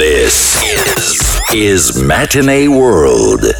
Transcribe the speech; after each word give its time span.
This 0.00 0.56
is, 1.52 1.52
is 1.52 2.02
Matinee 2.02 2.68
World. 2.68 3.54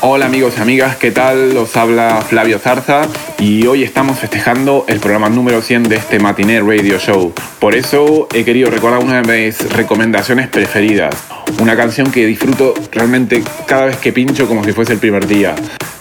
Hola 0.00 0.26
amigos 0.26 0.54
y 0.58 0.60
amigas, 0.60 0.96
¿qué 0.96 1.12
tal? 1.12 1.56
Os 1.56 1.76
habla 1.76 2.20
Flavio 2.28 2.58
Zarza 2.58 3.02
y 3.38 3.64
hoy 3.68 3.84
estamos 3.84 4.18
festejando 4.18 4.84
el 4.88 4.98
programa 4.98 5.28
número 5.28 5.62
100 5.62 5.84
de 5.84 5.94
este 5.94 6.18
Matinee 6.18 6.58
Radio 6.62 6.98
Show. 6.98 7.32
Por 7.60 7.76
eso 7.76 8.26
he 8.34 8.44
querido 8.44 8.70
recordar 8.70 8.98
una 8.98 9.22
de 9.22 9.46
mis 9.46 9.72
recomendaciones 9.72 10.48
preferidas, 10.48 11.14
una 11.60 11.76
canción 11.76 12.10
que 12.10 12.26
disfruto 12.26 12.74
realmente 12.90 13.44
cada 13.68 13.84
vez 13.84 13.98
que 13.98 14.12
pincho 14.12 14.48
como 14.48 14.64
si 14.64 14.72
fuese 14.72 14.94
el 14.94 14.98
primer 14.98 15.28
día. 15.28 15.54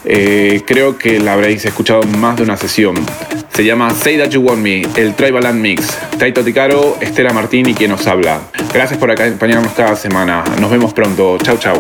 Eh, 0.05 0.63
creo 0.65 0.97
que 0.97 1.19
la 1.19 1.33
habréis 1.33 1.63
escuchado 1.65 2.01
más 2.17 2.35
de 2.35 2.41
una 2.41 2.57
sesión. 2.57 2.95
Se 3.61 3.67
llama 3.67 3.91
Say 3.91 4.17
That 4.17 4.29
You 4.29 4.41
Want 4.41 4.57
Me, 4.57 4.81
el 4.95 5.13
Tribal 5.13 5.43
Land 5.43 5.61
Mix. 5.61 5.95
Taito 6.17 6.43
Ticaro, 6.43 6.97
Estela 6.99 7.31
Martini 7.31 7.75
quien 7.75 7.91
nos 7.91 8.07
habla. 8.07 8.41
Gracias 8.73 8.97
por 8.97 9.11
acompañarnos 9.11 9.73
cada 9.73 9.95
semana. 9.95 10.43
Nos 10.59 10.71
vemos 10.71 10.95
pronto. 10.95 11.37
Chau, 11.37 11.57
chau. 11.59 11.75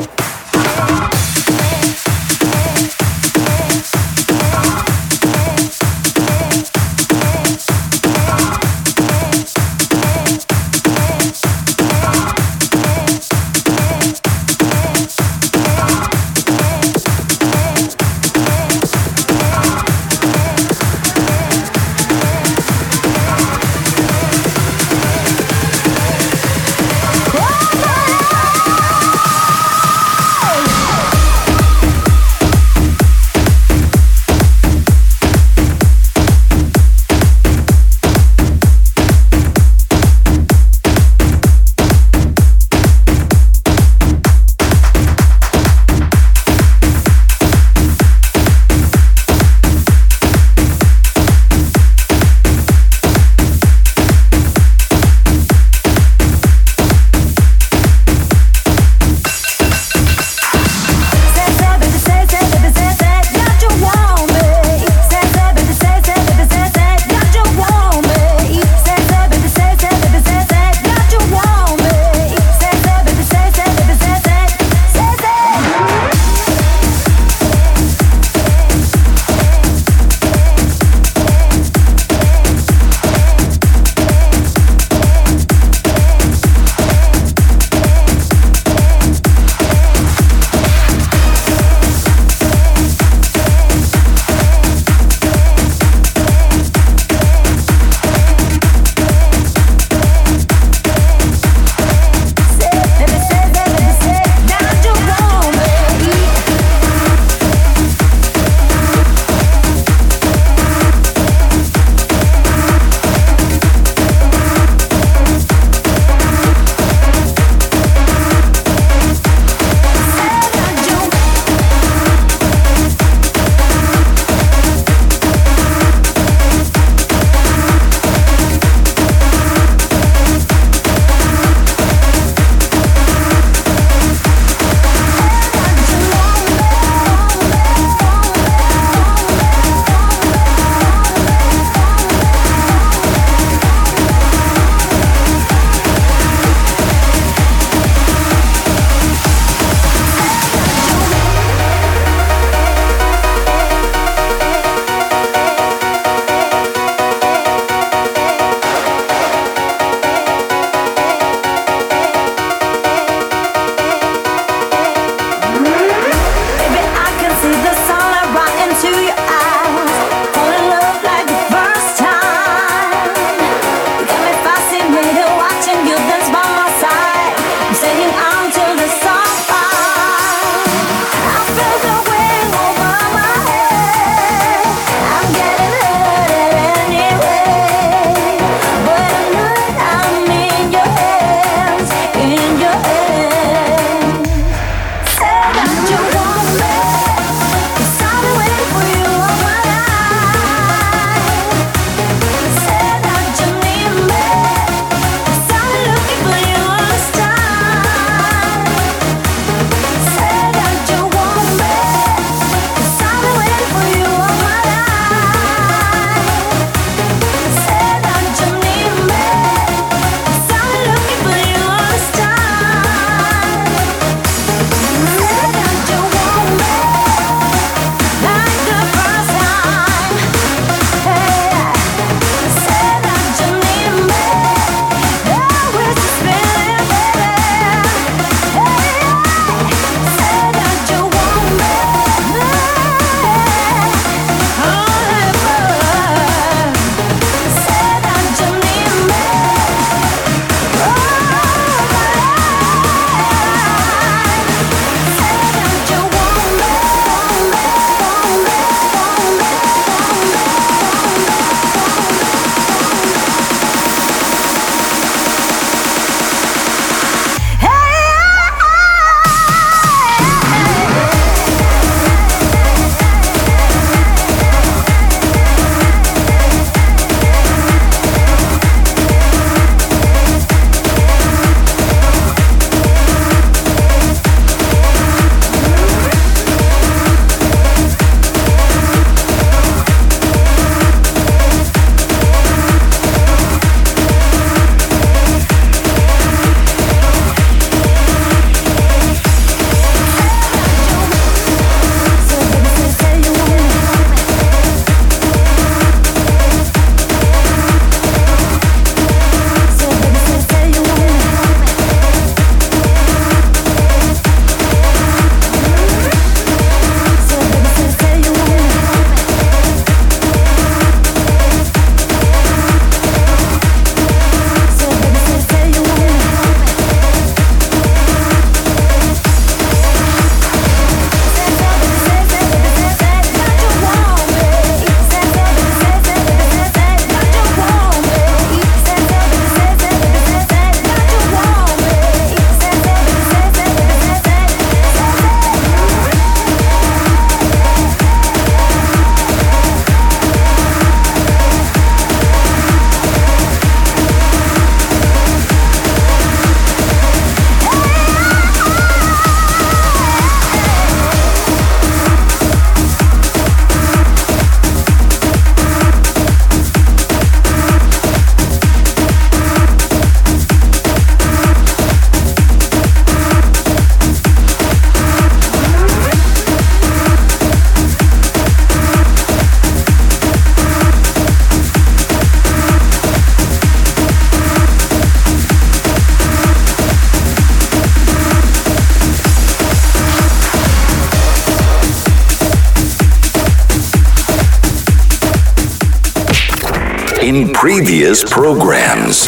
Previous 397.91 398.23
programs. 398.23 399.27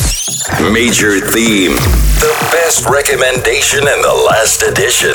Major 0.71 1.19
theme 1.19 1.75
The 2.24 2.31
best 2.50 2.88
recommendation 2.88 3.81
in 3.81 4.01
the 4.01 4.15
last 4.30 4.63
edition. 4.63 5.13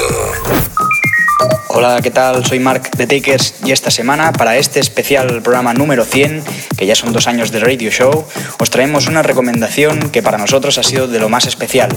Hola, 1.69 2.01
¿qué 2.03 2.11
tal? 2.11 2.45
Soy 2.45 2.59
Mark 2.59 2.91
de 2.91 3.07
Takers 3.07 3.55
y 3.65 3.73
esta 3.73 3.91
semana, 3.91 4.35
para 4.35 4.59
este 4.59 4.81
especial 4.81 5.41
programa 5.41 5.73
número 5.73 6.05
100, 6.05 6.45
que 6.77 6.85
ya 6.85 6.95
son 6.95 7.15
dos 7.15 7.27
años 7.27 7.51
de 7.51 7.61
Radio 7.61 7.91
Show, 7.91 8.27
os 8.59 8.69
traemos 8.69 9.07
una 9.07 9.23
recomendación 9.23 10.11
que 10.11 10.23
para 10.23 10.37
nosotros 10.37 10.77
ha 10.77 10.83
sido 10.83 11.09
de 11.09 11.19
lo 11.19 11.31
más 11.31 11.47
especial. 11.47 11.89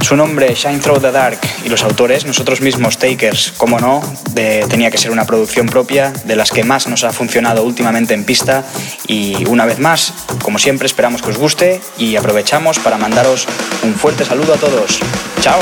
Su 0.00 0.16
nombre, 0.16 0.54
Shine 0.54 0.78
Through 0.78 1.02
the 1.02 1.12
Dark, 1.12 1.40
y 1.64 1.68
los 1.68 1.82
autores, 1.82 2.24
nosotros 2.24 2.62
mismos 2.62 2.96
Takers, 2.96 3.52
como 3.58 3.78
no, 3.80 4.02
tenía 4.34 4.90
que 4.90 4.98
ser 4.98 5.10
una 5.10 5.24
producción 5.24 5.66
propia, 5.66 6.12
de 6.24 6.36
las 6.36 6.50
que 6.50 6.64
más 6.64 6.86
nos 6.88 7.04
ha 7.04 7.12
funcionado 7.12 7.62
últimamente 7.62 8.14
en 8.14 8.24
pista. 8.24 8.64
Y 9.06 9.44
una 9.46 9.66
vez 9.66 9.78
más, 9.78 10.12
como 10.42 10.58
siempre, 10.58 10.86
esperamos 10.86 11.22
que 11.22 11.30
os 11.30 11.38
guste 11.38 11.80
y 11.98 12.16
aprovechamos 12.16 12.78
para 12.78 12.98
mandaros 12.98 13.46
un 13.82 13.94
fuerte 13.94 14.24
saludo 14.24 14.54
a 14.54 14.56
todos. 14.56 15.00
¡Chao! 15.40 15.60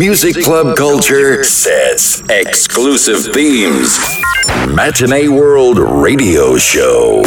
Music 0.00 0.42
club 0.42 0.78
culture, 0.78 1.44
sets, 1.44 2.22
exclusive 2.30 3.34
themes. 3.34 3.98
Matinee 4.66 5.28
World 5.28 5.76
Radio 5.78 6.56
Show. 6.56 7.22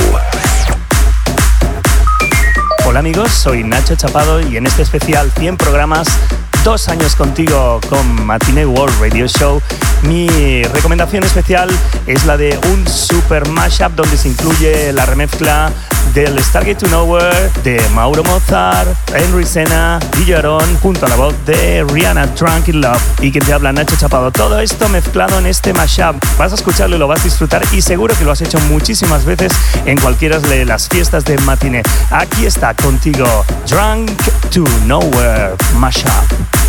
Hola 2.83 2.97
amigos, 2.97 3.29
soy 3.31 3.63
Nacho 3.63 3.95
Chapado 3.95 4.41
y 4.41 4.57
en 4.57 4.65
este 4.65 4.81
especial 4.81 5.31
100 5.37 5.57
programas 5.57 6.07
dos 6.63 6.89
años 6.89 7.15
contigo 7.15 7.79
con 7.87 8.25
Matinee 8.25 8.65
World 8.65 8.99
Radio 8.99 9.27
Show. 9.27 9.61
Mi 10.03 10.63
recomendación 10.63 11.24
especial 11.24 11.69
es 12.07 12.25
la 12.25 12.38
de 12.38 12.60
un 12.74 12.88
super 12.88 13.48
mashup 13.50 13.95
donde 13.95 14.17
se 14.17 14.29
incluye 14.29 14.91
la 14.91 15.05
remezcla 15.05 15.72
del 16.13 16.38
Stargate 16.43 16.75
to 16.75 16.88
Nowhere 16.89 17.50
de 17.63 17.81
Mauro 17.95 18.24
Mozart, 18.24 18.88
Henry 19.15 19.45
Sena, 19.45 20.00
Guillerón, 20.17 20.77
junto 20.81 21.05
a 21.05 21.10
la 21.10 21.15
voz 21.15 21.33
de 21.45 21.83
Rihanna 21.86 22.27
Drunk 22.27 22.67
in 22.67 22.81
Love 22.81 23.01
y 23.22 23.31
quien 23.31 23.43
te 23.43 23.53
habla 23.53 23.72
Nacho 23.72 23.95
Chapado. 23.95 24.31
Todo 24.31 24.60
esto 24.60 24.89
mezclado 24.89 25.39
en 25.39 25.48
este 25.48 25.74
mashup. 25.74 26.15
Vas 26.38 26.51
a 26.51 26.55
escucharlo 26.55 26.98
y 26.98 27.00
lo 27.00 27.07
vas 27.07 27.22
a 27.22 27.24
disfrutar 27.24 27.63
y 27.72 27.81
seguro 27.81 28.15
que 28.17 28.25
lo 28.25 28.31
has 28.31 28.41
hecho 28.41 28.60
muchísimas 28.69 29.25
veces 29.25 29.51
en 29.86 29.98
cualquiera 29.98 30.39
de 30.39 30.65
las 30.65 30.89
fiestas 30.89 31.25
de 31.25 31.38
matiné. 31.39 31.81
Aquí 32.12 32.45
está 32.45 32.74
contigo 32.75 33.25
Drunk 33.67 34.12
to 34.51 34.65
Nowhere 34.86 35.55
Mashup. 35.77 36.62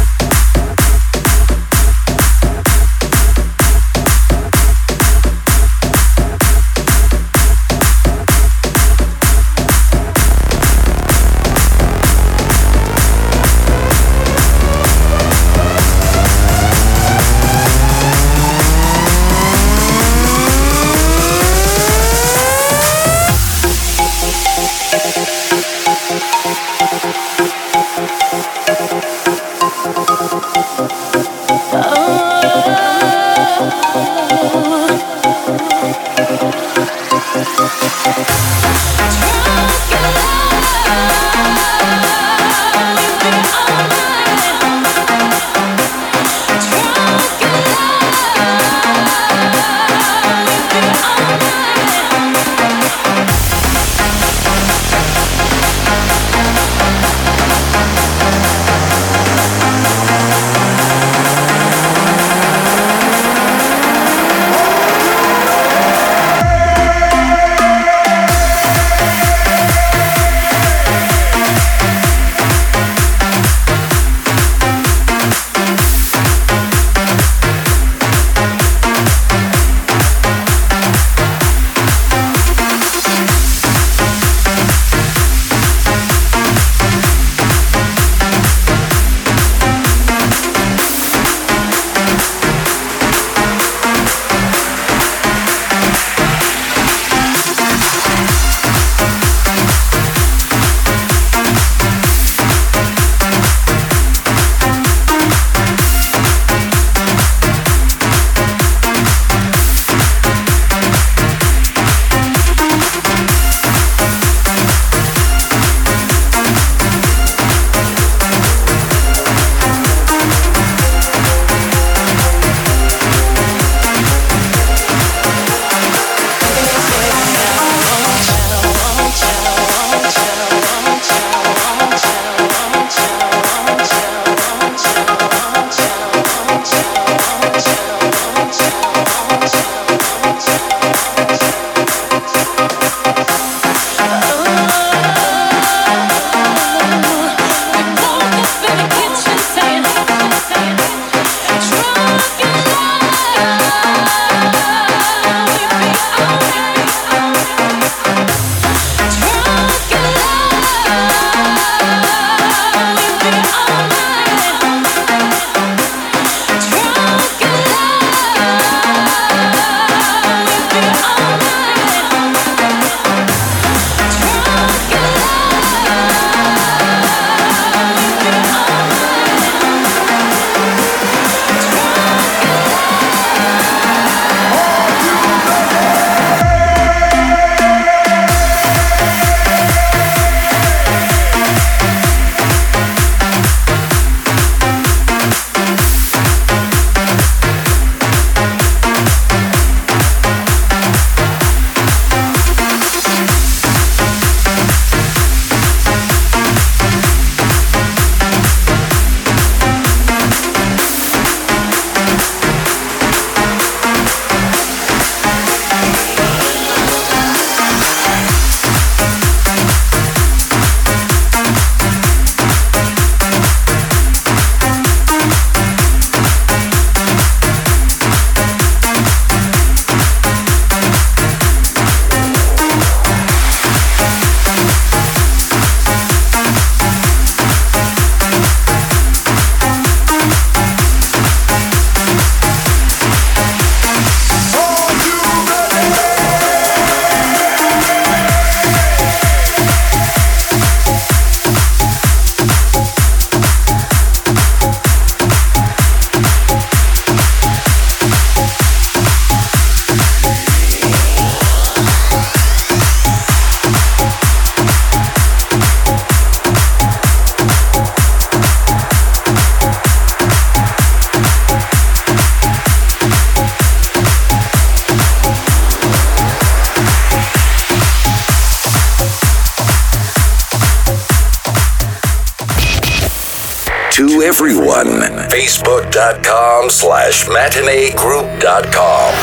Slash 287.15 287.57
matineegroup.com. 287.57 289.15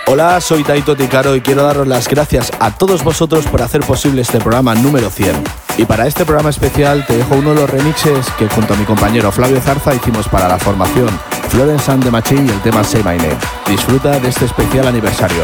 Hola, 0.08 0.42
soy 0.42 0.64
Taito 0.64 0.96
Ticaro 0.96 1.36
y 1.36 1.42
quiero 1.42 1.62
daros 1.64 1.86
las 1.88 2.08
gracias 2.08 2.52
a 2.60 2.76
todos 2.76 3.04
vosotros 3.04 3.46
por 3.46 3.62
hacer 3.62 3.82
posible 3.82 4.24
este 4.24 4.40
programa 4.40 4.74
número 4.74 5.12
100. 5.12 5.36
Y 5.78 5.86
para 5.86 6.08
este 6.08 6.26
programa 6.26 6.50
especial 6.50 7.06
te 7.06 7.16
dejo 7.16 7.36
uno 7.36 7.52
de 7.52 7.58
los 7.62 7.70
remixes 7.70 8.26
que 8.40 8.50
junto 8.50 8.74
a 8.74 8.78
mi 8.78 8.86
compañero 8.86 9.32
Flavio 9.32 9.62
Zarza 9.62 9.94
hicimos 9.94 10.28
para 10.28 10.48
la 10.48 10.58
formación 10.58 11.10
Florence 11.50 11.92
and 11.92 12.04
the 12.04 12.10
Machine 12.10 12.48
y 12.48 12.50
el 12.50 12.60
tema 12.62 12.84
Say 12.84 13.04
My 13.04 13.18
Name. 13.18 13.38
Disfruta 13.68 14.20
de 14.20 14.30
este 14.30 14.46
especial 14.46 14.88
aniversario. 14.88 15.44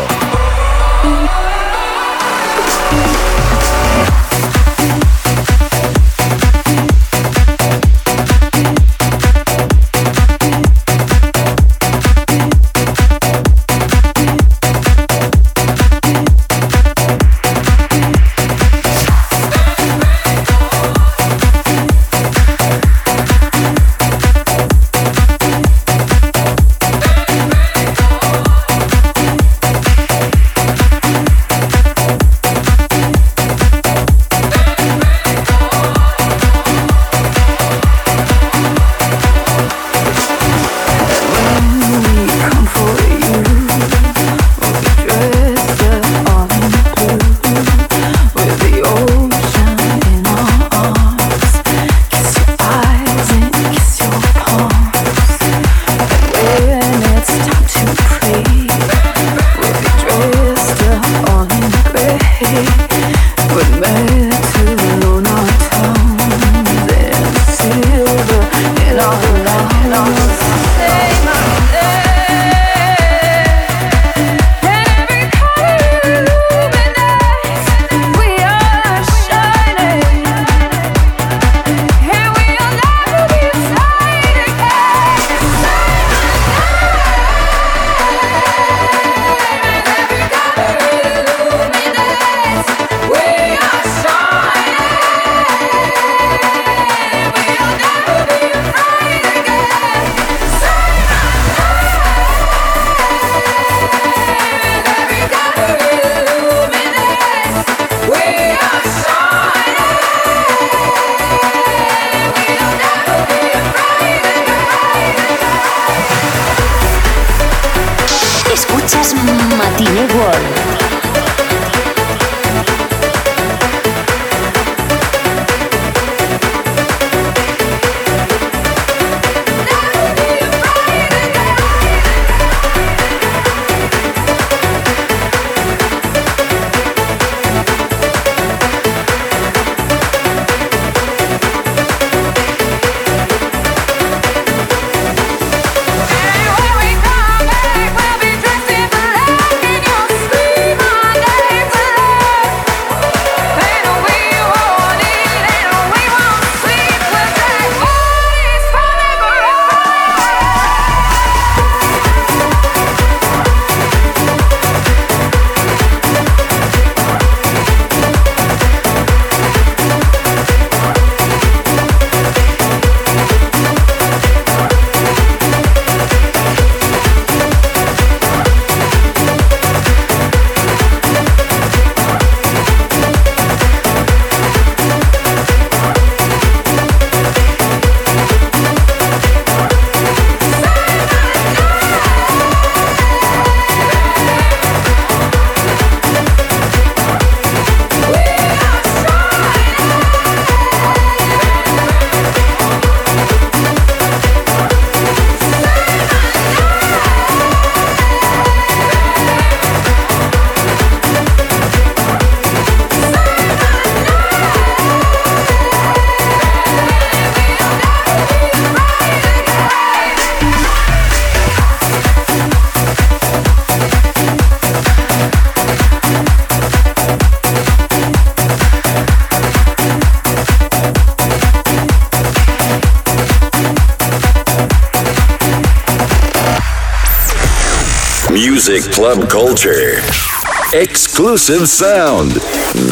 Exclusive 241.26 241.66
sound. 241.66 242.40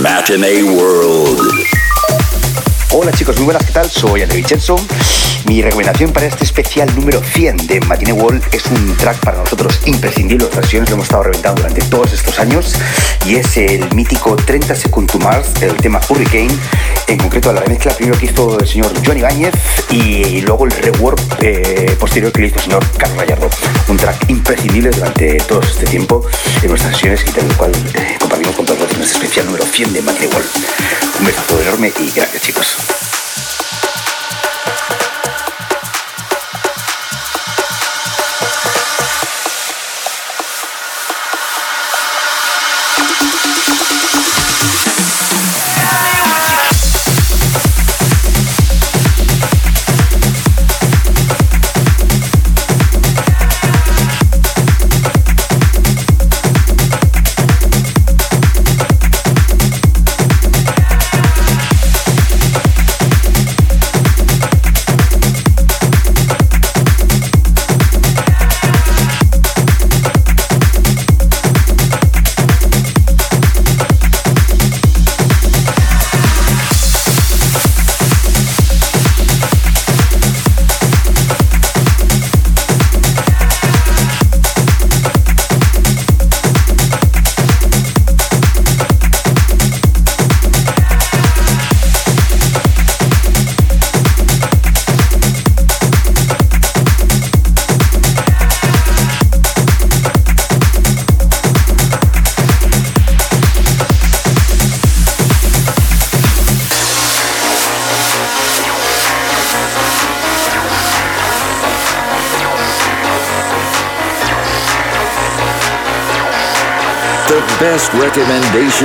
Matinee 0.02 0.64
World. 0.64 1.54
Hola 2.90 3.12
chicos, 3.12 3.36
muy 3.36 3.46
buenas, 3.46 3.64
¿qué 3.64 3.72
tal? 3.72 3.88
Soy 3.88 4.24
André 4.24 4.38
Vincenzo. 4.38 4.76
Mi 5.46 5.62
recomendación 5.62 6.12
para 6.12 6.26
este 6.26 6.44
especial 6.44 6.90
número 6.96 7.22
100 7.22 7.68
de 7.68 7.80
Matinee 7.82 8.14
World 8.14 8.44
es 8.52 8.66
un 8.66 8.98
track 8.98 9.20
para 9.20 9.38
nosotros 9.38 9.80
imprescindible, 9.86 10.48
las 10.48 10.56
versiones 10.56 10.90
lo 10.90 10.96
hemos 10.96 11.06
estado 11.06 11.24
reventando 11.24 11.62
durante 11.62 11.82
todos 11.84 12.12
estos 12.12 12.40
años 12.40 12.74
y 13.28 13.36
es 13.36 13.56
el 13.58 13.94
mítico 13.94 14.36
30 14.36 14.74
Second 14.74 15.12
to 15.12 15.20
Mars, 15.20 15.50
el 15.62 15.76
tema 15.76 16.02
Hurricane, 16.10 16.58
en 17.14 17.20
concreto 17.20 17.54
la 17.54 17.62
remezcla 17.62 17.94
primero 17.94 18.18
que 18.18 18.26
hizo 18.26 18.60
el 18.60 18.68
señor 18.68 18.92
Johnny 19.06 19.22
Báñez 19.22 19.54
y 19.92 20.42
luego 20.42 20.66
el 20.66 20.72
rework 20.72 21.22
eh, 21.42 21.96
posterior 22.00 22.32
que 22.32 22.42
le 22.42 22.48
hizo 22.48 22.58
el 22.58 22.64
señor 22.64 22.86
Carlos 22.98 23.18
Gallardo. 23.18 23.50
Un 23.88 23.98
track 23.98 24.30
imprescindible 24.30 24.90
durante 24.90 25.38
todo 25.38 25.62
este 25.62 25.86
tiempo 25.86 26.26
en 26.62 26.70
nuestras 26.70 26.94
sesiones 26.94 27.24
y 27.28 27.32
tal 27.32 27.58
cual 27.58 27.72
eh, 27.94 28.18
compartimos 28.20 28.56
con 28.56 28.66
todos 28.66 28.98
los 28.98 29.12
especiales 29.12 29.54
100 29.72 29.94
de 29.94 30.02
Wall. 30.02 30.44
Un 31.20 31.26
besazo 31.26 31.62
enorme 31.62 31.94
y 32.00 32.12
gracias 32.12 32.42
chicos. 32.42 32.93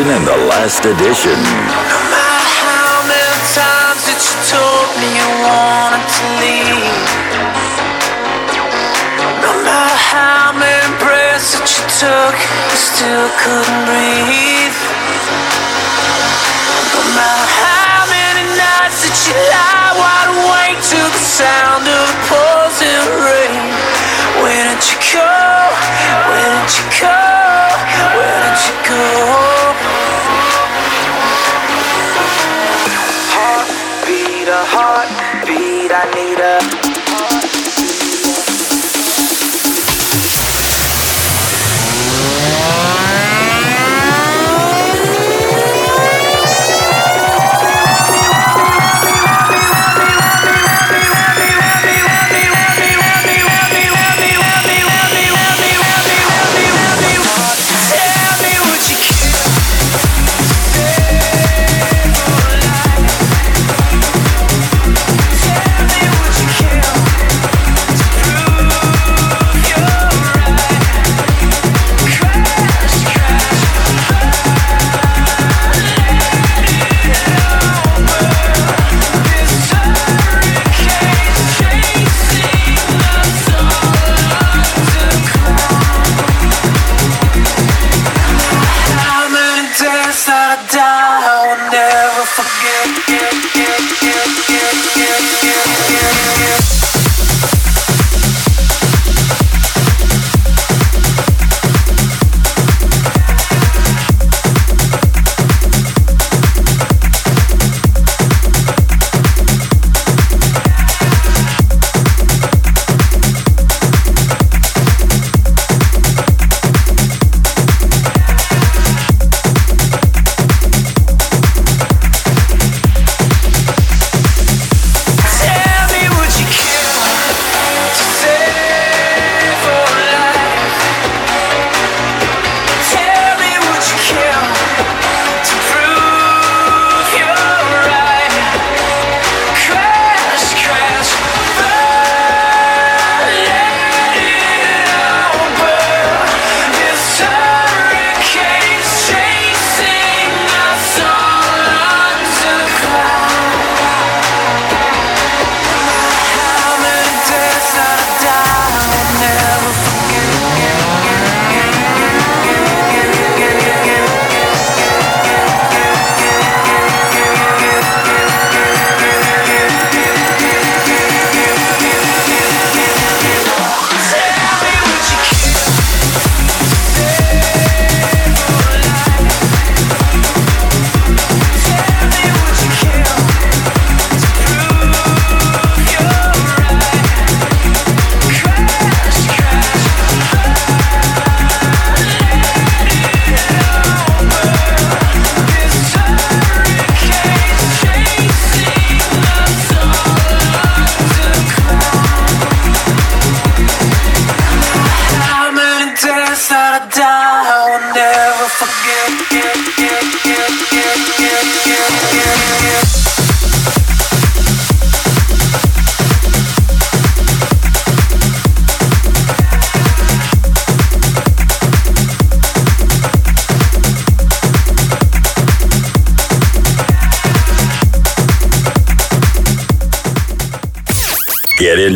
In 0.06 0.24
the 0.24 0.36
last 0.48 0.84
edition. 0.84 1.67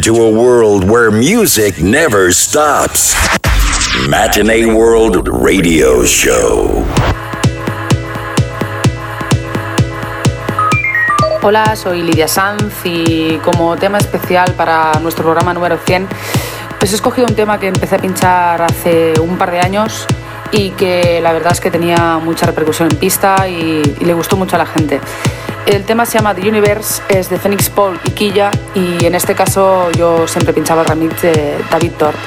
Into 0.04 0.20
a 0.20 0.30
world 0.30 0.82
where 0.90 1.12
music 1.12 1.80
never 1.80 2.32
stops. 2.32 3.14
Matinee 4.08 4.66
World 4.66 5.28
Radio 5.28 6.04
Show. 6.04 6.84
Hola, 11.40 11.76
soy 11.76 12.02
Lidia 12.02 12.26
Sanz 12.26 12.74
y 12.84 13.36
como 13.44 13.76
tema 13.76 13.98
especial 13.98 14.52
para 14.54 14.92
nuestro 15.00 15.22
programa 15.22 15.54
número 15.54 15.78
100, 15.78 16.08
pues 16.80 16.90
he 16.90 16.96
escogido 16.96 17.28
un 17.28 17.36
tema 17.36 17.60
que 17.60 17.68
empecé 17.68 17.94
a 17.94 17.98
pinchar 17.98 18.60
hace 18.60 19.14
un 19.20 19.38
par 19.38 19.52
de 19.52 19.60
años 19.60 20.06
y 20.50 20.70
que 20.70 21.20
la 21.20 21.32
verdad 21.32 21.52
es 21.52 21.60
que 21.60 21.70
tenía 21.70 22.18
mucha 22.18 22.46
repercusión 22.46 22.90
en 22.90 22.96
pista 22.96 23.46
y, 23.46 23.82
y 24.00 24.04
le 24.04 24.14
gustó 24.14 24.36
mucho 24.36 24.56
a 24.56 24.58
la 24.58 24.66
gente. 24.66 25.00
El 25.66 25.84
tema 25.84 26.04
se 26.06 26.18
llama 26.18 26.34
The 26.34 26.48
Universe, 26.48 27.02
es 27.08 27.30
de 27.30 27.38
Phoenix 27.38 27.70
Paul 27.70 27.98
y 28.04 28.10
Quilla 28.10 28.50
y 28.74 29.04
en 29.04 29.14
este 29.14 29.34
caso 29.34 29.90
yo 29.92 30.26
siempre 30.26 30.52
pinchaba 30.52 30.82
el 30.82 30.88
remix 30.88 31.22
de 31.22 31.56
David 31.70 31.92
Thorpe. 31.98 32.18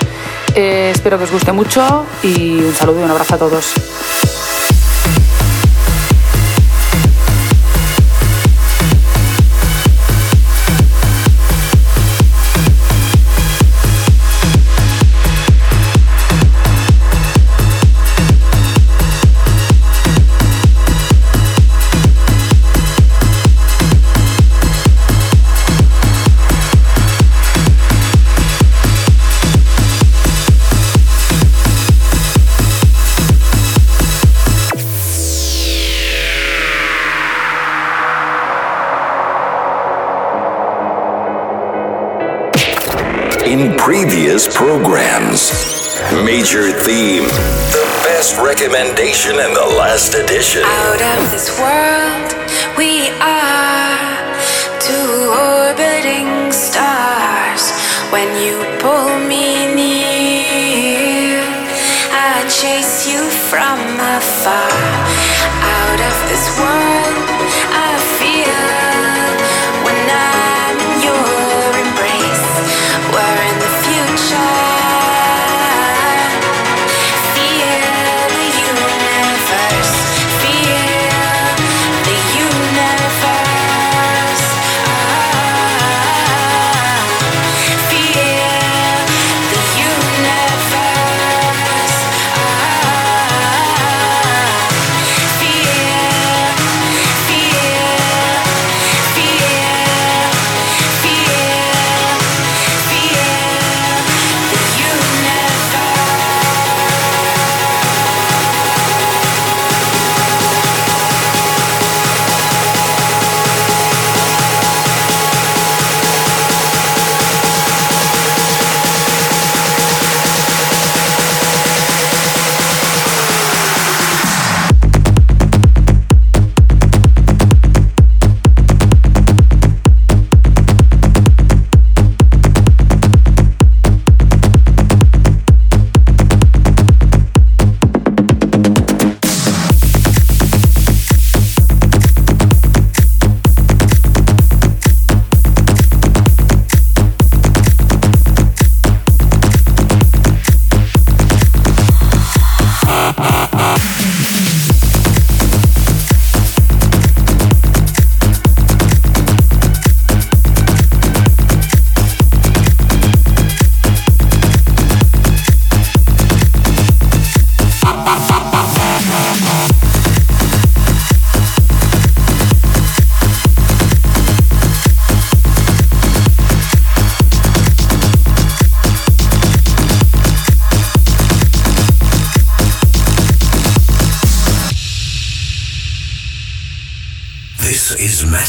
Eh, 0.56 0.92
espero 0.96 1.18
que 1.18 1.26
os 1.26 1.32
guste 1.32 1.52
mucho 1.52 2.06
y 2.24 2.62
un 2.62 2.74
saludo 2.74 3.02
y 3.02 3.04
un 3.04 3.12
abrazo 3.12 3.36
a 3.36 3.38
todos. 3.38 3.74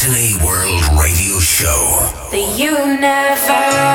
Matinee 0.07 0.37
World 0.45 1.03
Radio 1.03 1.41
Show. 1.41 2.13
The 2.31 2.39
universe. 2.39 3.86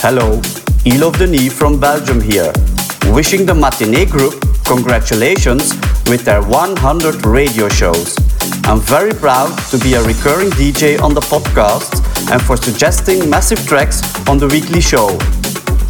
Hello, 0.00 0.40
Elov 0.86 1.18
Denis 1.18 1.52
from 1.52 1.78
Belgium 1.78 2.22
here, 2.22 2.52
wishing 3.12 3.44
the 3.44 3.54
Matinee 3.54 4.06
Group 4.06 4.42
congratulations 4.64 5.74
with 6.08 6.24
their 6.24 6.40
100 6.40 7.26
radio 7.26 7.68
shows. 7.68 8.16
I'm 8.64 8.80
very 8.80 9.12
proud 9.12 9.54
to 9.72 9.78
be 9.78 9.92
a 9.92 10.02
recurring 10.02 10.48
DJ 10.52 10.98
on 10.98 11.12
the 11.12 11.20
podcast 11.20 12.00
and 12.32 12.40
for 12.40 12.56
suggesting 12.56 13.28
massive 13.28 13.58
tracks 13.66 14.00
on 14.26 14.38
the 14.38 14.48
weekly 14.48 14.80
show. 14.80 15.18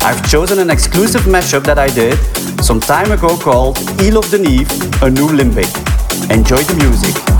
I've 0.00 0.28
chosen 0.28 0.58
an 0.58 0.70
exclusive 0.70 1.22
mashup 1.22 1.62
that 1.66 1.78
I 1.78 1.86
did 1.86 2.18
some 2.64 2.80
time 2.80 3.12
ago 3.12 3.36
called 3.36 3.78
Eel 4.02 4.18
of 4.18 4.34
a 4.34 4.38
new 4.38 5.28
limbic. 5.28 5.85
Enjoy 6.28 6.56
the 6.56 6.74
music. 6.74 7.35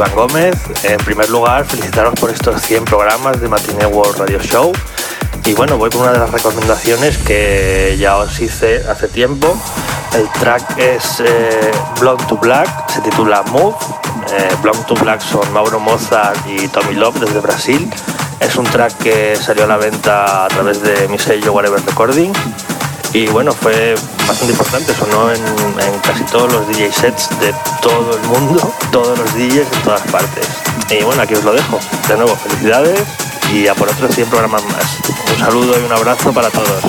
Iván 0.00 0.14
Gómez. 0.14 0.54
En 0.84 0.96
primer 1.04 1.28
lugar, 1.28 1.66
felicitaros 1.66 2.14
por 2.18 2.30
estos 2.30 2.62
100 2.62 2.86
programas 2.86 3.38
de 3.38 3.48
Matinee 3.48 3.84
World 3.84 4.16
Radio 4.16 4.38
Show. 4.40 4.72
Y 5.44 5.52
bueno, 5.52 5.76
voy 5.76 5.90
con 5.90 6.00
una 6.00 6.12
de 6.12 6.18
las 6.20 6.30
recomendaciones 6.30 7.18
que 7.18 7.98
ya 7.98 8.16
os 8.16 8.40
hice 8.40 8.82
hace 8.88 9.08
tiempo. 9.08 9.54
El 10.14 10.26
track 10.40 10.78
es 10.78 11.20
eh, 11.20 11.70
Blonde 12.00 12.24
to 12.24 12.38
Black, 12.38 12.88
se 12.88 13.02
titula 13.02 13.42
Move. 13.42 13.76
Eh, 14.32 14.48
Blonde 14.62 14.84
to 14.88 14.94
Black 14.94 15.20
son 15.20 15.52
Mauro 15.52 15.78
Mozart 15.78 16.46
y 16.46 16.66
Tommy 16.68 16.94
Love 16.94 17.20
desde 17.20 17.40
Brasil. 17.40 17.90
Es 18.40 18.56
un 18.56 18.64
track 18.64 18.96
que 19.02 19.36
salió 19.36 19.64
a 19.64 19.66
la 19.66 19.76
venta 19.76 20.46
a 20.46 20.48
través 20.48 20.80
de 20.80 21.08
mi 21.08 21.18
sello 21.18 21.52
Whatever 21.52 21.84
Recording. 21.84 22.32
Y 23.12 23.26
bueno, 23.26 23.52
fue 23.52 23.94
bastante 24.26 24.52
importante, 24.52 24.94
sonó 24.94 25.32
en, 25.32 25.44
en 25.44 25.98
casi 26.00 26.22
todos 26.24 26.52
los 26.52 26.68
DJ 26.68 26.92
sets 26.92 27.28
de 27.40 27.52
todo 27.82 28.16
el 28.16 28.22
mundo, 28.28 28.72
todos 28.92 29.18
los 29.18 29.34
DJs 29.34 29.66
en 29.72 29.82
todas 29.82 30.02
partes. 30.02 30.46
Y 30.90 31.02
bueno, 31.02 31.22
aquí 31.22 31.34
os 31.34 31.44
lo 31.44 31.52
dejo. 31.52 31.80
De 32.08 32.16
nuevo, 32.16 32.36
felicidades 32.36 33.00
y 33.52 33.66
a 33.66 33.74
por 33.74 33.88
otros 33.88 34.14
100 34.14 34.28
programas 34.28 34.64
más. 34.66 34.98
Un 35.32 35.38
saludo 35.38 35.80
y 35.80 35.84
un 35.84 35.92
abrazo 35.92 36.32
para 36.32 36.50
todos. 36.50 36.82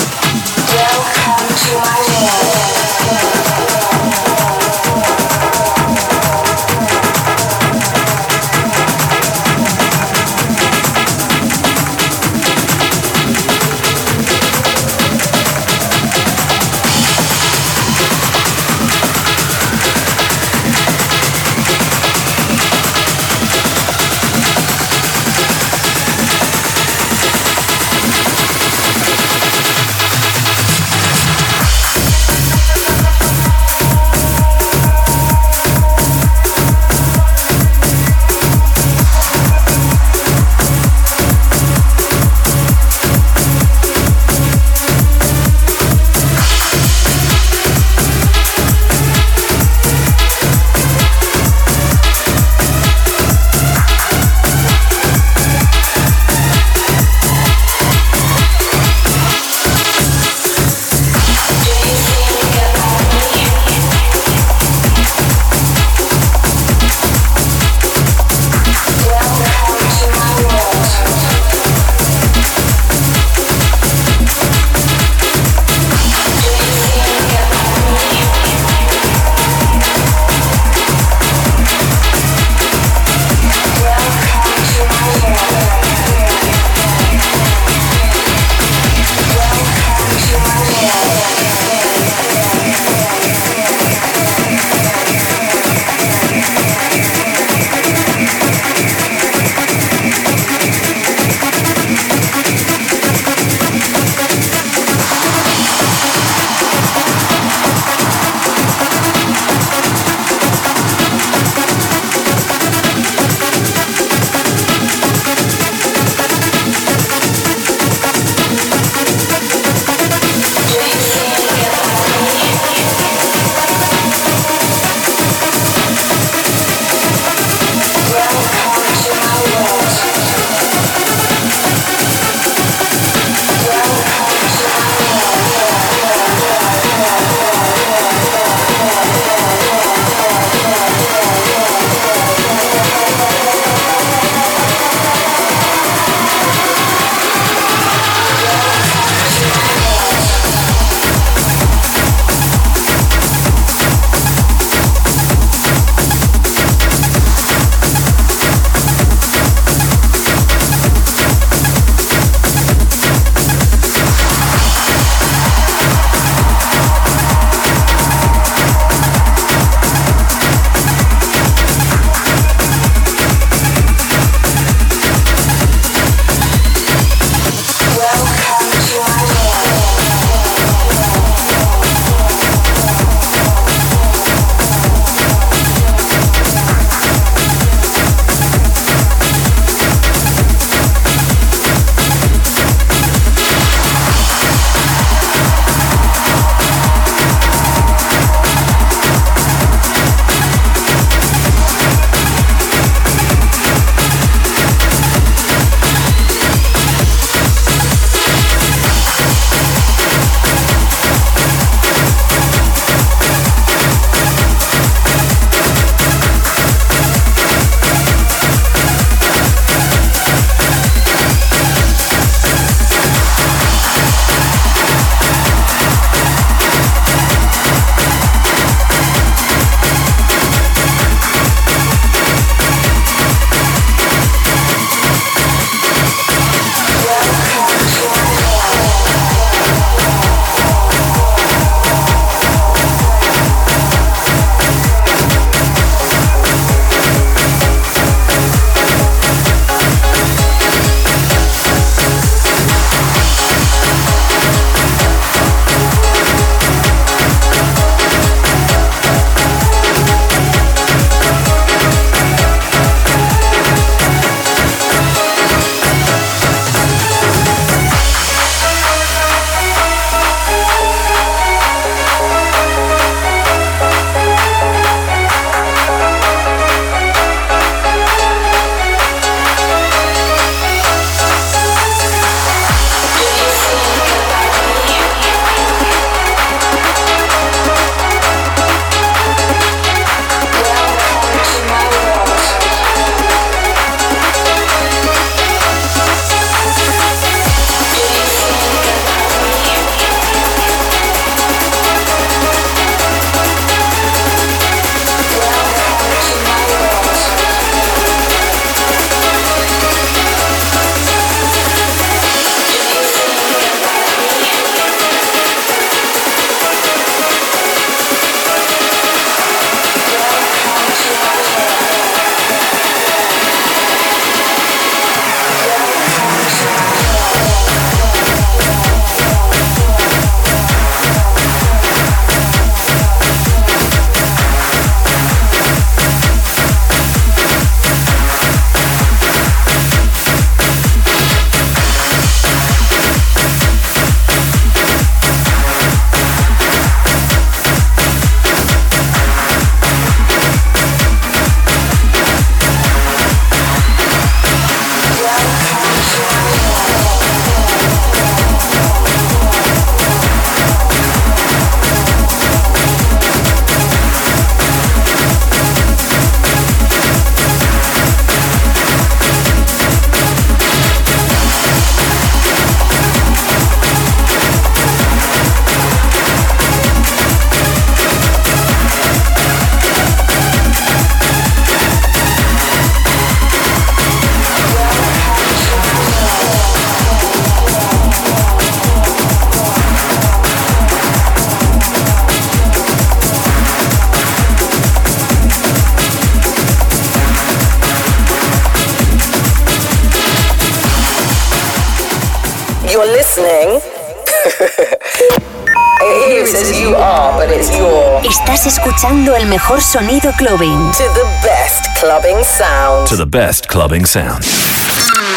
Escuchando 409.21 409.35
el 409.35 409.45
mejor 409.47 409.81
sonido 409.81 410.31
clubbing. 410.37 410.91
To 410.93 411.03
the 411.13 411.47
best 411.47 411.85
clubbing 411.99 412.43
sound. 412.43 413.07
To 413.07 413.15
the 413.15 413.25
best 413.25 413.67
clubbing 413.67 414.05
sound. 414.05 414.43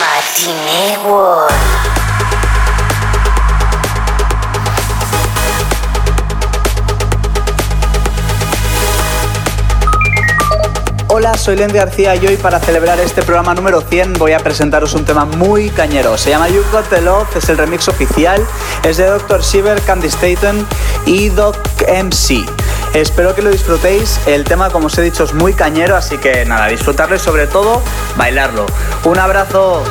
Matinee 0.00 0.96
World. 1.06 1.52
Hola, 11.08 11.36
soy 11.36 11.56
Lendy 11.56 11.78
García 11.78 12.16
y 12.16 12.26
hoy 12.26 12.36
para 12.36 12.58
celebrar 12.60 12.98
este 13.00 13.22
programa 13.22 13.54
número 13.54 13.82
100 13.82 14.14
voy 14.14 14.32
a 14.32 14.38
presentaros 14.38 14.94
un 14.94 15.04
tema 15.04 15.24
muy 15.26 15.68
cañero. 15.70 16.16
Se 16.16 16.30
llama 16.30 16.48
You've 16.48 16.70
Got 16.72 16.88
the 16.88 17.02
Love, 17.02 17.36
es 17.36 17.48
el 17.48 17.58
remix 17.58 17.86
oficial, 17.88 18.44
es 18.82 18.96
de 18.96 19.06
Dr. 19.06 19.42
Shiver, 19.42 19.80
Candy 19.82 20.08
Staten 20.08 20.66
y 21.06 21.28
Doc 21.28 21.56
MC. 21.86 22.44
Espero 22.94 23.34
que 23.34 23.42
lo 23.42 23.50
disfrutéis, 23.50 24.20
el 24.24 24.44
tema 24.44 24.70
como 24.70 24.86
os 24.86 24.96
he 24.98 25.02
dicho 25.02 25.24
es 25.24 25.34
muy 25.34 25.52
cañero, 25.52 25.96
así 25.96 26.16
que 26.16 26.44
nada, 26.44 26.68
disfrutarlo 26.68 27.16
y 27.16 27.18
sobre 27.18 27.48
todo 27.48 27.82
bailarlo. 28.16 28.66
Un 29.04 29.18
abrazo. 29.18 29.82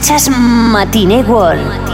Escuchas 0.00 0.30
Matinee 0.30 1.22
World. 1.24 1.89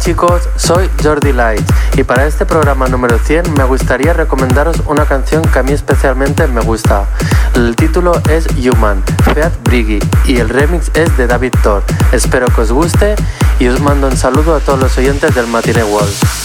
chicos, 0.00 0.48
soy 0.56 0.88
Jordi 1.02 1.32
Lights 1.32 1.64
y 1.96 2.04
para 2.04 2.26
este 2.26 2.46
programa 2.46 2.88
número 2.88 3.18
100 3.18 3.52
me 3.54 3.64
gustaría 3.64 4.14
recomendaros 4.14 4.82
una 4.86 5.04
canción 5.04 5.42
que 5.42 5.58
a 5.58 5.62
mí 5.62 5.72
especialmente 5.72 6.46
me 6.46 6.62
gusta. 6.62 7.06
El 7.54 7.76
título 7.76 8.12
es 8.30 8.46
Human, 8.56 9.02
Fiat 9.24 9.52
Briggy 9.64 9.98
y 10.26 10.38
el 10.38 10.48
remix 10.48 10.90
es 10.94 11.14
de 11.18 11.26
David 11.26 11.52
Thor. 11.62 11.82
Espero 12.12 12.46
que 12.46 12.62
os 12.62 12.72
guste 12.72 13.14
y 13.58 13.68
os 13.68 13.80
mando 13.80 14.08
un 14.08 14.16
saludo 14.16 14.56
a 14.56 14.60
todos 14.60 14.80
los 14.80 14.96
oyentes 14.96 15.34
del 15.34 15.46
Matine 15.46 15.84
World. 15.84 16.39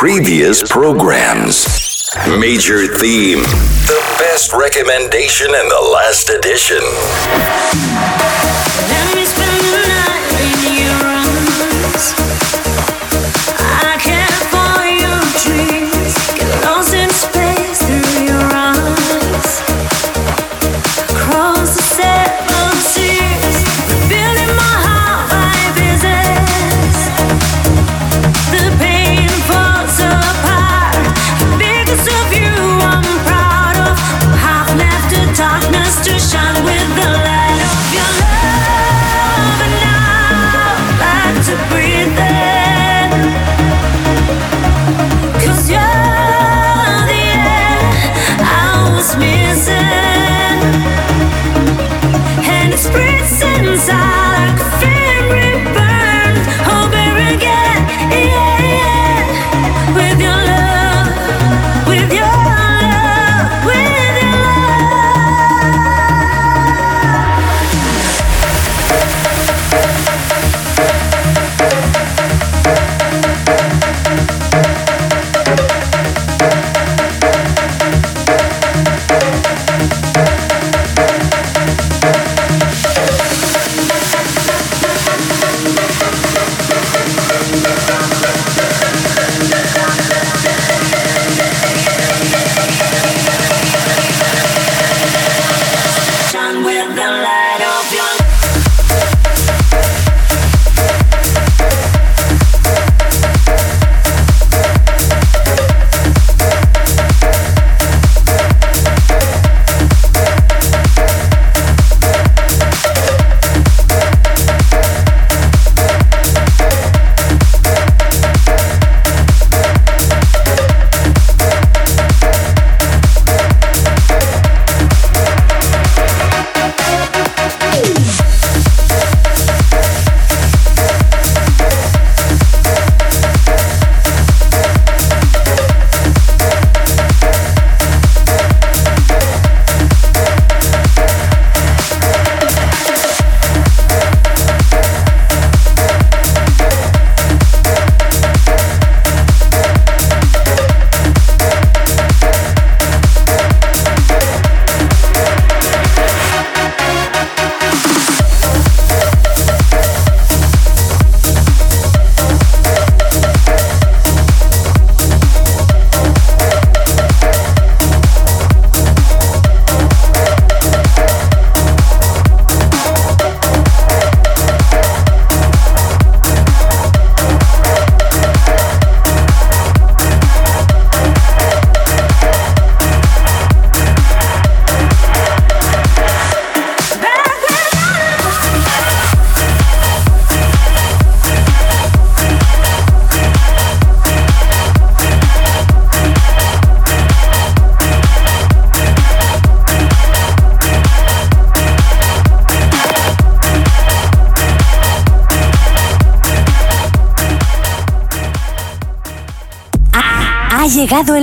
Previous 0.00 0.62
programs. 0.62 1.66
Major 2.26 2.86
theme, 2.86 3.42
the 3.42 4.16
best 4.18 4.50
recommendation 4.54 5.48
in 5.48 5.68
the 5.68 5.90
last 5.92 6.30
edition. 6.30 7.89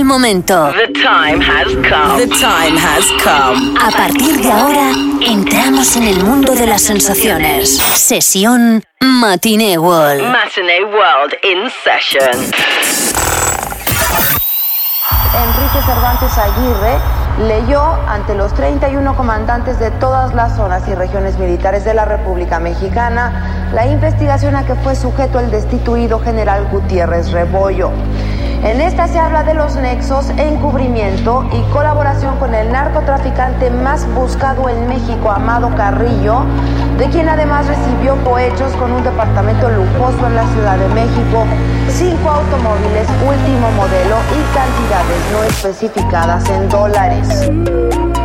Momento. 0.08 0.72
The 0.72 0.92
time 0.94 1.40
has 1.40 1.68
come. 1.74 2.18
The 2.18 2.28
time 2.28 2.76
has 2.76 3.04
come. 3.22 3.76
A 3.78 3.90
partir 3.90 4.40
de 4.40 4.50
ahora, 4.50 4.90
entramos 5.20 5.94
en 5.96 6.04
el 6.04 6.24
mundo 6.24 6.54
de 6.54 6.66
las 6.66 6.82
sensaciones. 6.82 7.76
Sesión 7.94 8.82
Matinee 9.00 9.78
World. 9.78 10.32
Matinee 10.32 10.84
World 10.84 11.34
in 11.44 11.70
session. 11.84 12.52
Enrique 15.34 15.80
Cervantes 15.84 16.38
Aguirre 16.38 16.98
leyó 17.46 17.82
ante 18.08 18.34
los 18.34 18.52
31 18.54 19.14
comandantes 19.14 19.78
de 19.78 19.90
todas 19.92 20.34
las 20.34 20.56
zonas 20.56 20.88
y 20.88 20.94
regiones 20.94 21.38
militares 21.38 21.84
de 21.84 21.94
la 21.94 22.06
República 22.06 22.58
Mexicana 22.58 23.70
la 23.72 23.86
investigación 23.86 24.56
a 24.56 24.64
que 24.64 24.74
fue 24.76 24.96
sujeto 24.96 25.38
el 25.38 25.50
destituido 25.50 26.18
general 26.18 26.66
Gutiérrez 26.70 27.30
Rebollo. 27.30 27.92
En 28.64 28.80
esta 28.80 29.06
se 29.06 29.18
habla 29.18 29.44
de 29.44 29.54
los 29.54 29.76
nexos, 29.76 30.30
encubrimiento 30.30 31.48
y 31.52 31.62
colaboración 31.72 32.36
con 32.38 32.54
el 32.54 32.72
narcotraficante 32.72 33.70
más 33.70 34.04
buscado 34.14 34.68
en 34.68 34.88
México, 34.88 35.30
Amado 35.30 35.72
Carrillo, 35.76 36.40
de 36.98 37.08
quien 37.08 37.28
además 37.28 37.68
recibió 37.68 38.16
cohechos 38.24 38.72
con 38.72 38.92
un 38.92 39.04
departamento 39.04 39.68
lujoso 39.68 40.26
en 40.26 40.34
la 40.34 40.46
Ciudad 40.48 40.76
de 40.76 40.88
México, 40.88 41.46
cinco 41.88 42.30
automóviles 42.30 43.08
último 43.24 43.70
modelo 43.76 44.16
y 44.34 44.42
cantidades 44.54 45.32
no 45.32 45.44
especificadas 45.44 46.50
en 46.50 46.68
dólares. 46.68 48.17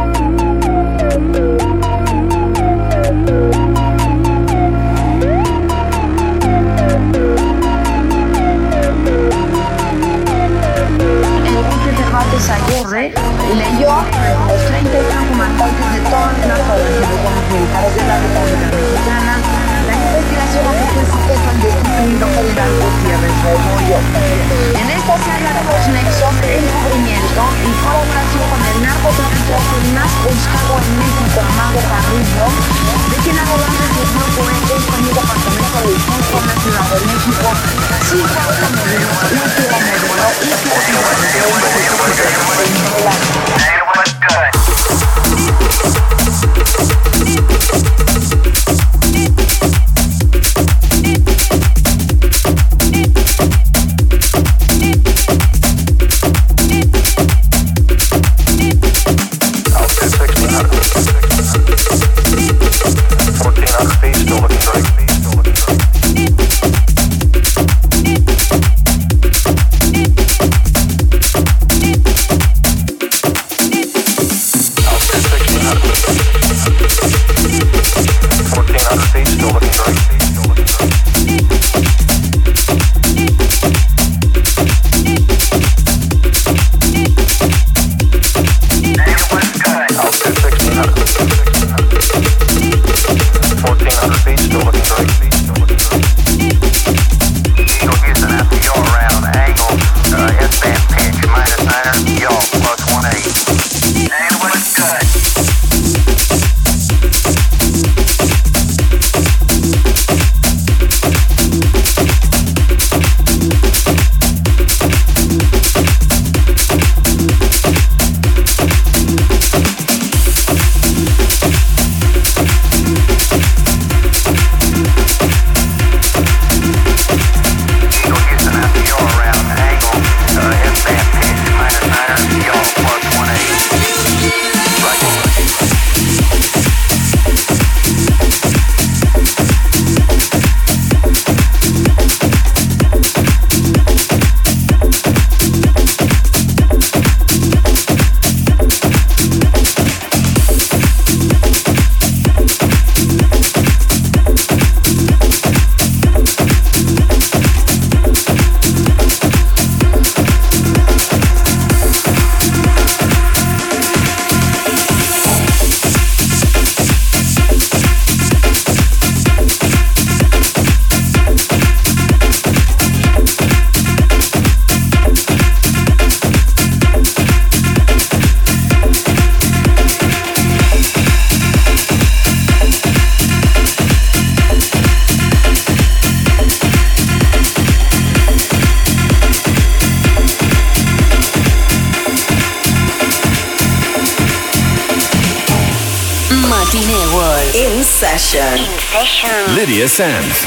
DSM. 199.84 200.43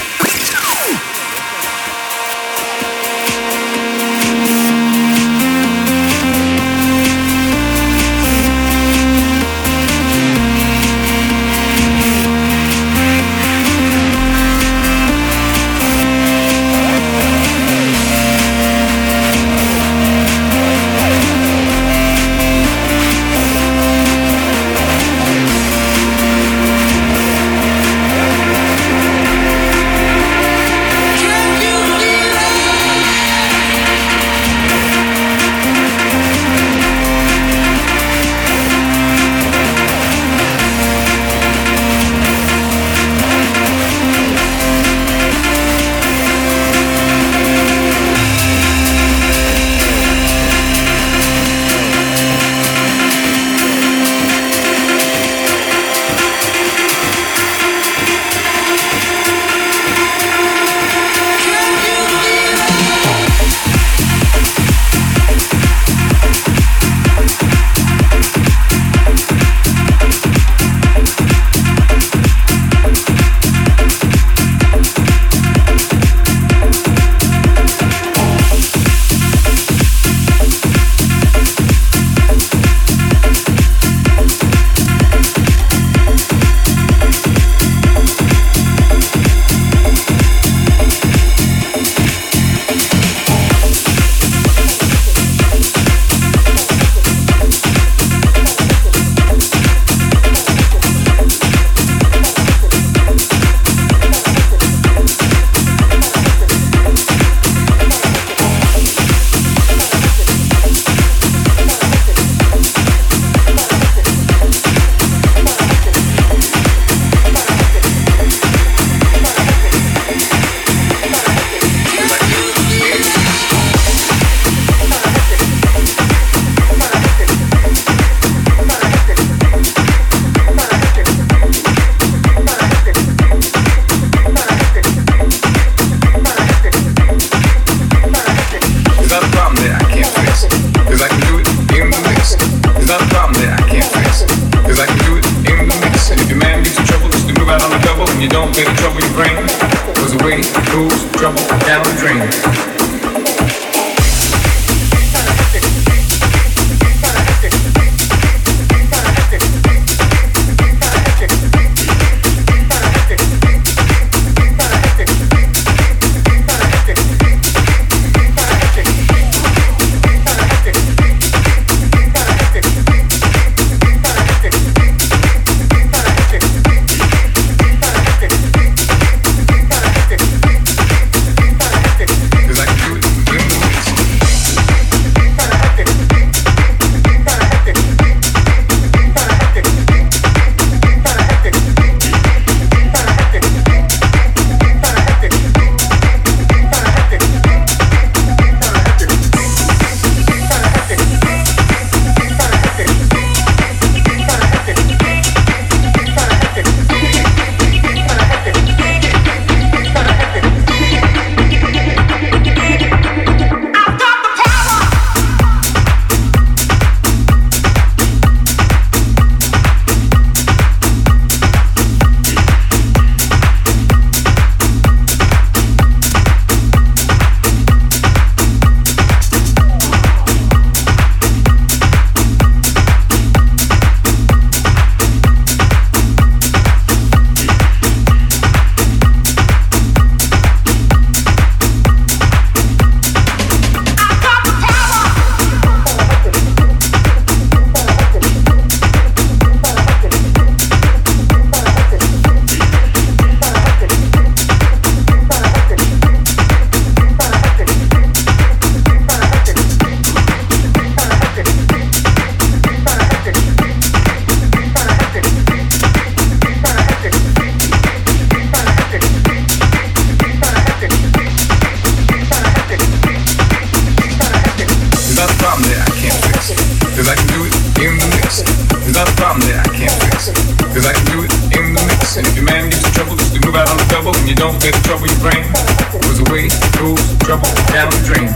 Session. 284.72 285.01
Lydia 285.01 285.14
Sands. 285.20 286.59
goes 286.78 287.18
trouble 287.18 287.51
down 287.72 287.90
the 287.90 288.02
drain. 288.05 288.28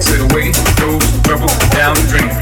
Said 0.00 0.20
away 0.32 0.52
goes 0.78 1.22
trouble 1.22 1.48
down 1.70 1.94
the 1.94 2.06
drain. 2.08 2.41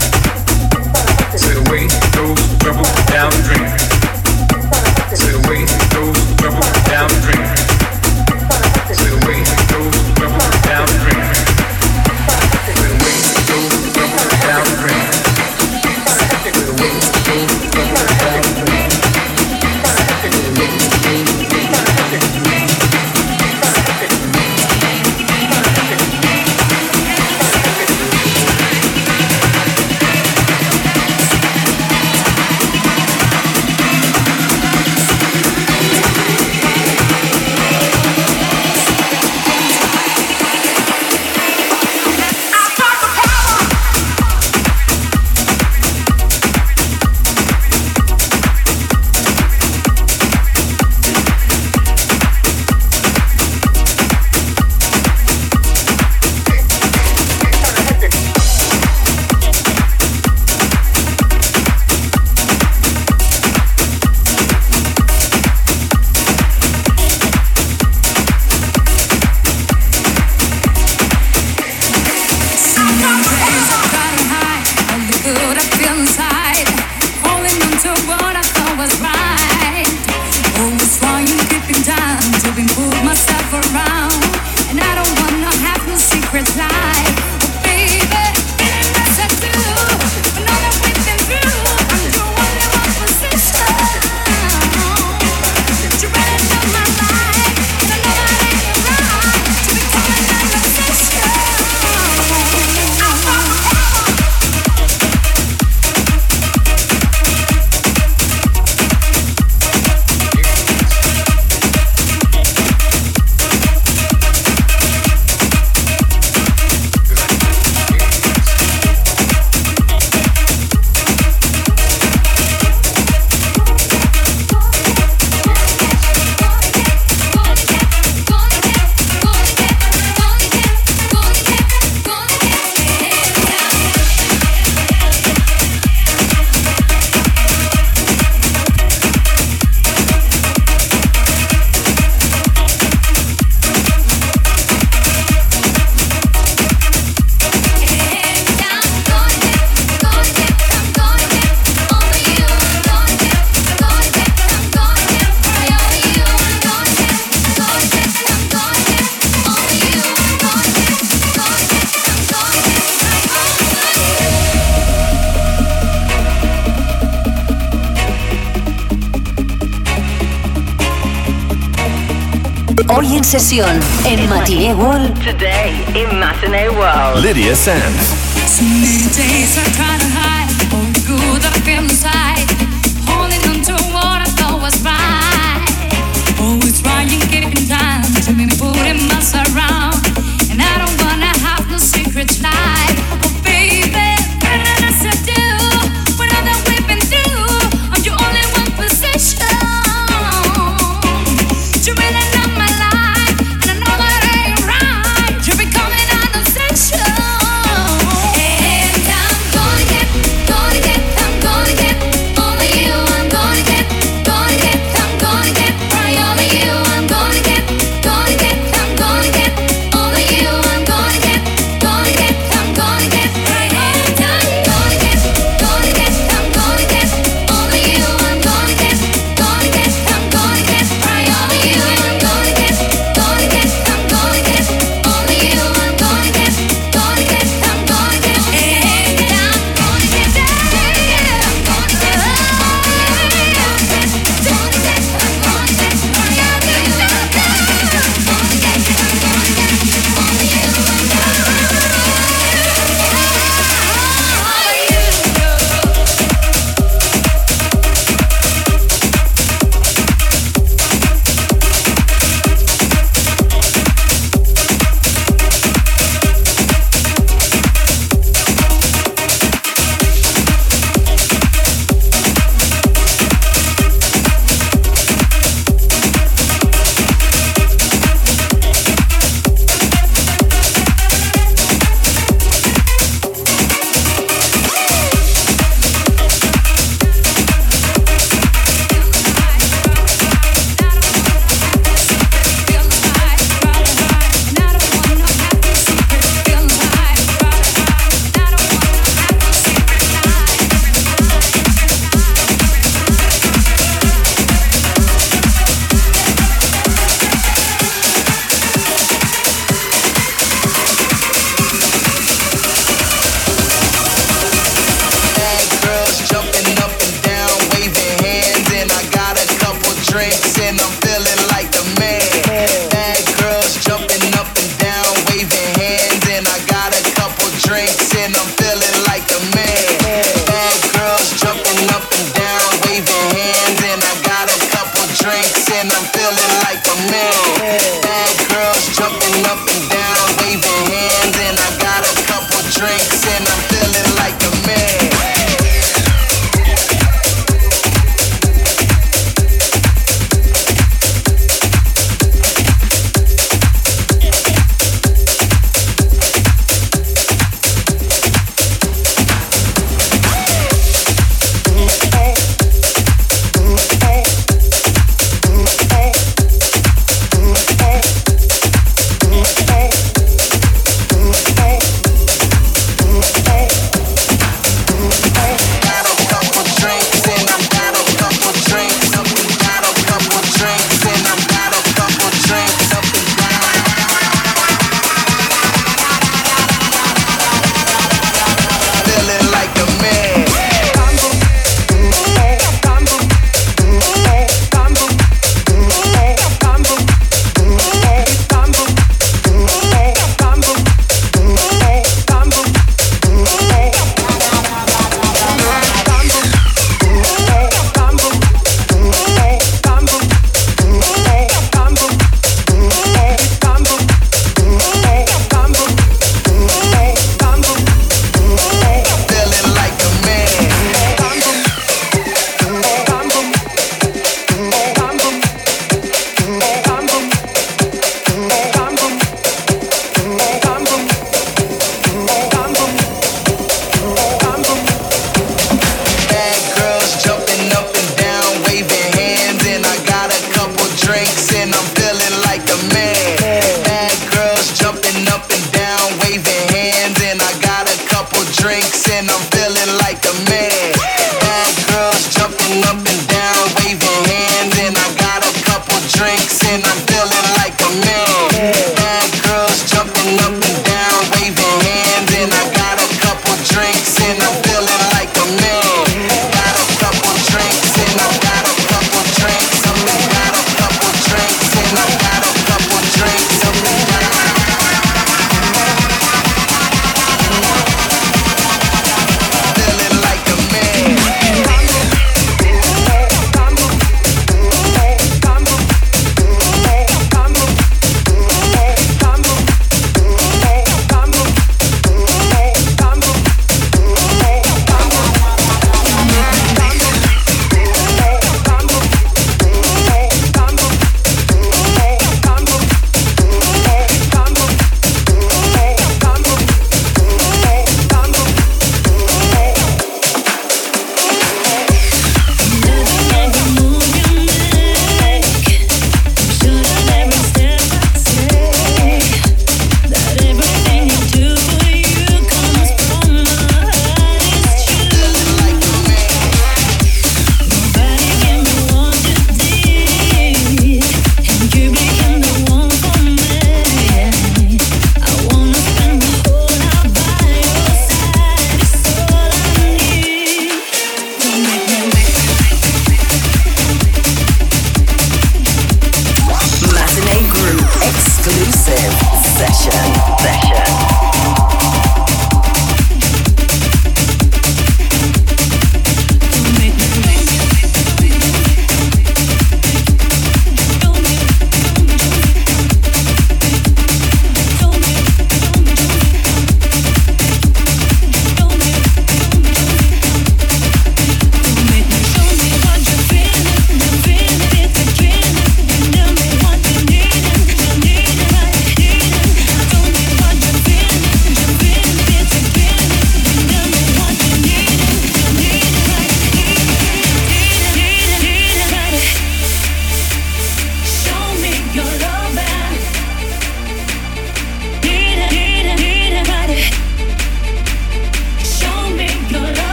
Sesión 173.51 173.81
en 174.05 174.29
Matinee 174.29 174.73
World. 174.75 175.13
Today 175.25 175.85
in 175.97 176.21
Matinee 176.21 176.69
World. 176.69 177.21
Lydia 177.21 177.57
Sands. 177.57 178.15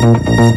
Thank 0.00 0.49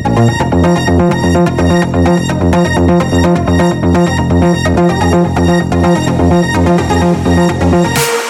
Thank 7.74 8.23